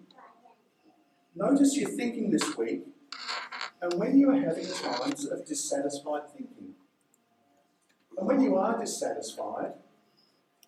[1.35, 2.85] notice your thinking this week
[3.83, 6.75] and when you are having times of dissatisfied thinking.
[8.17, 9.73] And when you are dissatisfied,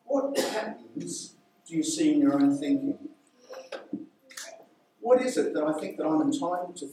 [0.04, 1.36] what patterns
[1.66, 2.98] do you see in your own thinking?
[5.00, 6.90] What is it that I think that I'm entitled to,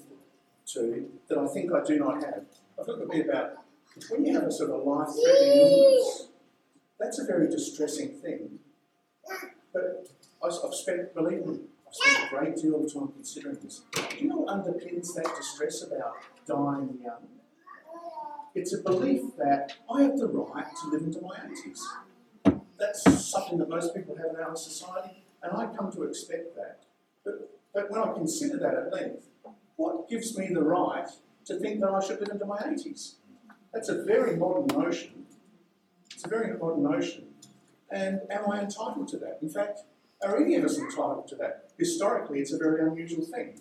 [0.74, 2.45] to that I think I do not have?
[2.88, 3.53] It would be about
[4.09, 6.27] when you have a sort of life-threatening illness,
[6.99, 8.59] that's a very distressing thing.
[9.73, 10.07] But
[10.43, 13.82] I've spent, believe me, I've spent a great deal of time considering this.
[13.91, 16.15] Do you know what underpins that distress about
[16.47, 17.27] dying young?
[18.53, 21.79] It's a belief that I have the right to live into my 80s.
[22.77, 26.79] That's something that most people have in our society, and I come to expect that.
[27.23, 29.27] But, but when I consider that at length,
[29.75, 31.07] what gives me the right
[31.52, 33.16] to think that I should live into my 80s?
[33.74, 35.26] That's a very modern notion.
[36.14, 37.26] It's a very modern notion.
[37.89, 39.39] And am I entitled to that?
[39.41, 39.82] In fact,
[40.24, 41.72] are any of us entitled to that?
[41.78, 43.60] Historically, it's a very unusual thing.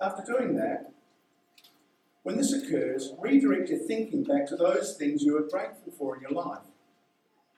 [0.00, 0.92] After doing that,
[2.22, 6.22] when this occurs, redirect your thinking back to those things you are grateful for in
[6.22, 6.62] your life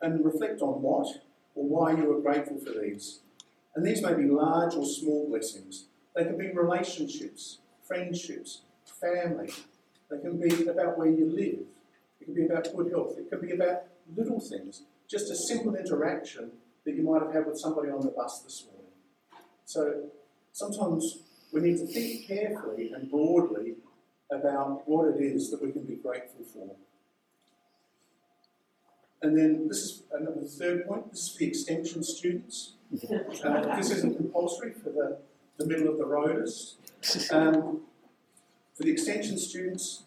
[0.00, 1.06] and reflect on what
[1.54, 3.20] or why you are grateful for these.
[3.76, 5.84] And these may be large or small blessings.
[6.14, 8.62] They can be relationships, friendships,
[9.00, 9.52] family.
[10.10, 11.66] They can be about where you live.
[12.20, 13.18] It can be about good health.
[13.18, 13.82] It can be about
[14.16, 14.84] little things.
[15.08, 16.52] Just a simple interaction
[16.86, 18.90] that you might have had with somebody on the bus this morning.
[19.66, 20.04] So
[20.52, 21.18] sometimes
[21.52, 23.74] we need to think carefully and broadly
[24.32, 26.76] about what it is that we can be grateful for.
[29.20, 31.10] And then this is another third point.
[31.10, 32.75] This is for the extension students.
[32.92, 35.18] Uh, this isn't compulsory for the,
[35.58, 36.74] the middle of the roaders.
[37.32, 37.82] Um,
[38.74, 40.02] for the extension students,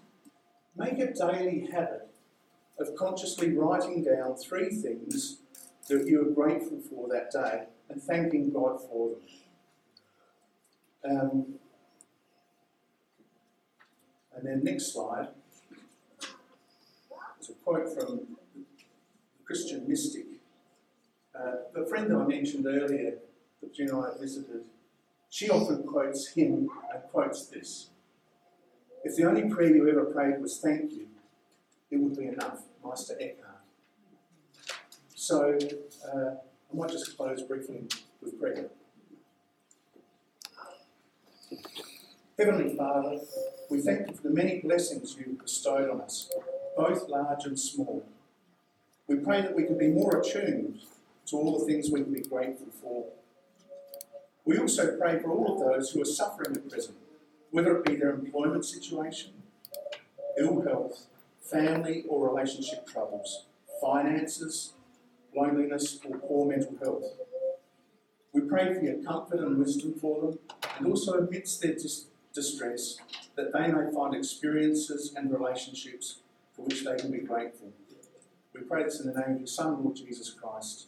[0.76, 2.10] make a daily habit
[2.80, 5.38] of consciously writing down three things
[5.88, 9.12] that you are grateful for that day and thanking God for
[11.04, 11.20] them.
[11.20, 11.46] Um,
[14.36, 15.30] and then next slide
[17.42, 18.64] is a quote from the
[19.46, 20.26] Christian mystic.
[21.90, 23.16] Friend that I mentioned earlier,
[23.62, 24.64] that Jen and I visited,
[25.30, 27.90] she often quotes him and quotes this.
[29.04, 31.08] If the only prayer you ever prayed was thank you,
[31.90, 32.62] it would be enough.
[32.84, 33.62] Meister Eckhart.
[35.16, 35.58] So
[36.14, 37.88] uh, I might just close briefly
[38.22, 38.70] with prayer.
[42.38, 43.20] Heavenly Father,
[43.70, 46.30] we thank you for the many blessings you've bestowed on us,
[46.78, 48.06] both large and small.
[49.08, 50.82] We pray that we can be more attuned
[51.30, 53.06] to all the things we can be grateful for.
[54.46, 56.98] We also pray for all of those who are suffering at present,
[57.52, 59.32] whether it be their employment situation,
[60.40, 61.06] ill health,
[61.42, 63.46] family or relationship troubles,
[63.82, 64.74] finances,
[65.36, 67.04] loneliness, or poor mental health.
[68.34, 70.40] We pray for your comfort and wisdom for them,
[70.78, 72.98] and also amidst their dis- distress,
[73.36, 76.20] that they may find experiences and relationships
[76.56, 77.72] for which they can be grateful.
[78.54, 80.88] We pray this in the name of your Son, Lord Jesus Christ.